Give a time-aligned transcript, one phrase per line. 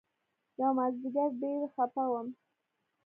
[0.59, 2.27] يومازديگر ډېر خپه وم.